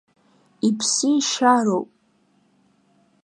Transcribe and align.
Иԥсишьароуп. 0.67 1.89